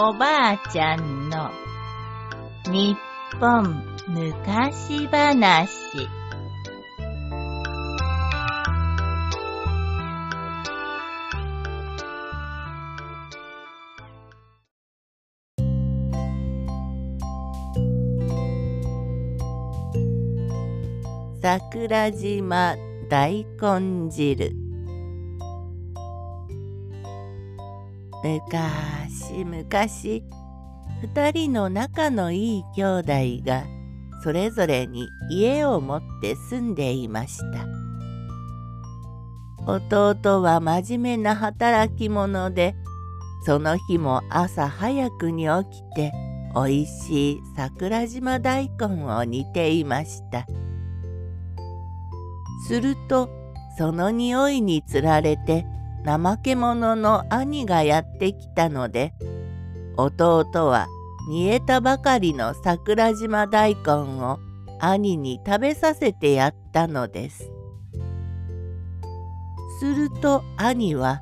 [0.00, 1.50] おばあちゃんの
[2.70, 2.96] 日
[3.40, 5.68] 本昔話。
[21.42, 22.76] 桜島
[23.08, 24.67] 大根汁。
[28.22, 30.24] 昔昔
[31.02, 32.84] 二人の仲のいい兄
[33.40, 33.64] 弟が
[34.24, 37.66] それぞれに家を持って住んでいました。
[39.72, 42.74] 弟は真面目な働き者で
[43.44, 46.12] その日も朝早くに起きて
[46.54, 50.46] おいしい桜島大根を煮ていました。
[52.66, 53.30] すると
[53.76, 55.64] その匂いにつられて
[56.08, 59.12] 怠け者の兄がやってきたので
[59.98, 60.86] 弟は
[61.28, 63.92] 煮えたばかりの桜島大根
[64.22, 64.38] を
[64.80, 67.50] 兄に食べさせてやったのです。
[69.80, 71.20] すると兄は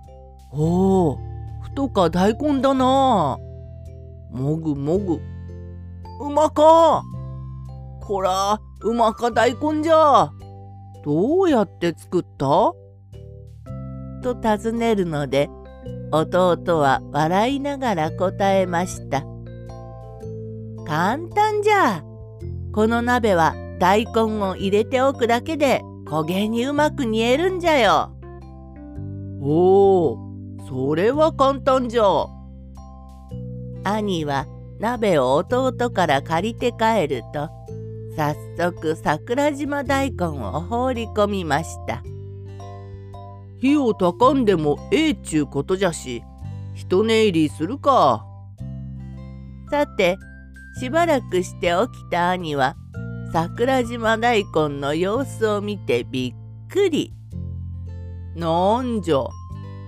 [0.52, 1.18] 「おお
[1.62, 3.38] 太か大根だな。
[4.30, 5.20] もぐもぐ
[6.20, 7.02] うまか。
[8.02, 10.30] こらうまか大根じゃ。
[11.04, 12.72] どうやって作った？
[14.22, 15.48] と尋ねるので
[16.12, 19.24] 弟は笑いながら答えました。
[20.86, 22.02] 簡単じゃ。
[22.72, 28.12] この鍋は大根を入れておくだけで焦げにうまく煮えるんじゃよ。
[29.40, 30.18] おお、
[30.68, 32.26] それは簡単じゃ。
[33.84, 34.46] 兄は
[34.78, 37.48] 鍋を弟から借りて帰ると
[38.16, 42.02] 早速桜島大根を放り込みました。
[43.58, 46.22] 火をたかんでもええっちゅうことじゃし
[46.74, 48.24] 一寝入りするか。
[49.70, 50.16] さて
[50.78, 52.76] しばらくして起きた兄は
[53.32, 56.34] 桜島大根の様子を見てび
[56.66, 57.12] っくり。
[58.34, 59.24] なんじゃ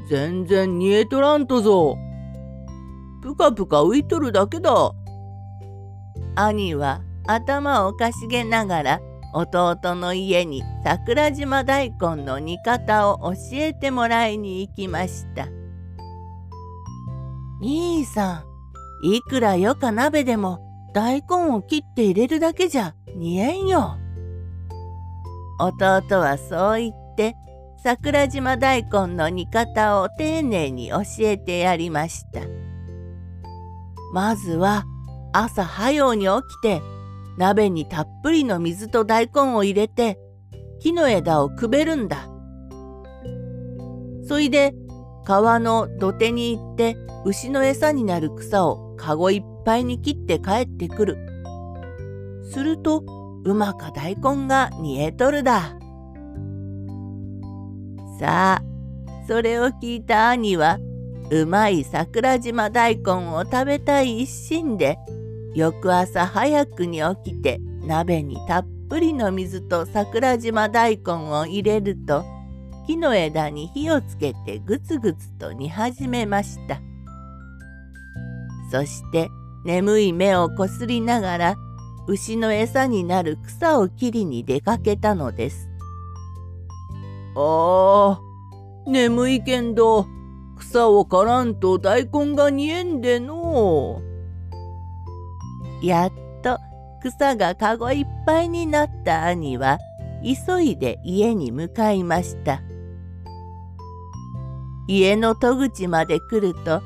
[0.09, 1.97] 全然煮えとらんとぞ。
[3.23, 4.93] ぷかぷか浮いとるだけだ。
[6.35, 9.01] 兄は頭をかしげながら
[9.33, 15.49] 弟の家に桜島大根の煮方を教えてもらいに行きました。
[17.61, 18.45] 兄さ
[19.03, 20.61] ん、いくらよか鍋でも
[20.95, 23.97] 大根を切って入れるだけじゃ煮えんよ。
[25.61, 27.35] 弟はそう言って
[27.83, 32.41] 桜島大根の煮方を丁寧に教えてやりました。
[34.13, 34.85] まずは
[35.33, 36.81] 朝早うに起きて
[37.39, 40.19] 鍋にたっぷりの水と大根を入れて
[40.81, 42.29] 木の枝をくべるんだ。
[44.27, 44.75] そいで
[45.25, 51.17] 川の土手に行って牛の餌になる草をかごいっぱいに切って帰ってくる。
[52.51, 53.05] すると
[53.45, 55.79] うまか大根が煮えとるだ。
[58.19, 58.63] さあ
[59.29, 60.79] それを聞いた兄は
[61.31, 64.99] うまい桜島大根を食べたい一心で
[65.55, 72.25] 翌朝早くに起きて鍋にたっぷりの水と桜島大根を入れると
[72.87, 76.81] 木の枝に火をつけてぐつぐつと煮始めました。
[78.71, 79.29] そして
[79.65, 81.57] 眠い目をこすりながら
[82.07, 85.69] 牛の餌になる草を切りに出かけたのです。
[87.37, 88.21] ああ、
[88.87, 90.07] 眠いけんど
[90.59, 94.08] 草を刈らんと大根が煮えんでのう。
[95.83, 96.13] やっ
[96.43, 96.59] と
[97.01, 99.79] 草がかごいっぱいになった兄は
[100.23, 102.63] 急いで家に向かいました
[104.89, 106.83] 家の戸口まで来ると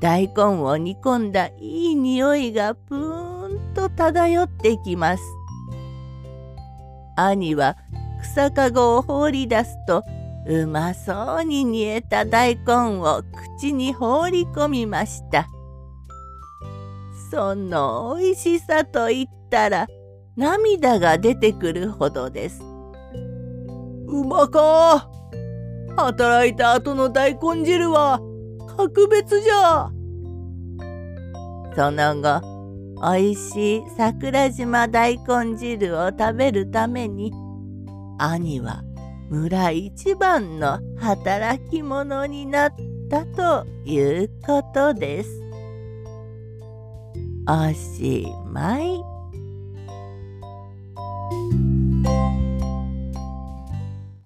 [0.00, 5.22] 大根を煮込んだいい匂いがぷーんと漂ってきます
[7.16, 7.76] 兄は
[8.22, 10.04] 草かごを放り出すと
[10.46, 13.22] うまそうに煮えた大根を
[13.58, 15.46] 口に放り込みました。
[17.30, 19.86] その美味しさと言ったら
[20.36, 22.60] 涙が出てくるほどです。
[24.06, 25.08] うまか
[25.96, 28.20] 働いた後の大根汁は
[28.76, 29.90] 格別じゃ
[31.76, 32.42] その後
[33.00, 37.32] 美味しい桜島大根汁を食べるために
[38.18, 38.82] 兄は
[39.30, 42.72] 村一番の働き者になっ
[43.08, 45.49] たということです。
[47.52, 49.09] おしまい。